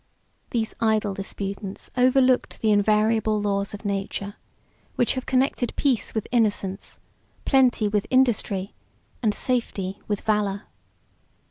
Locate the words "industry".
8.09-8.73